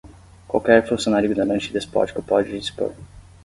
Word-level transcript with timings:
qualquer 0.47 0.83
funcionário 0.89 1.29
ignorante 1.29 1.69
e 1.69 1.73
despótico 1.73 2.23
pode 2.23 2.49
dispor 2.57 2.91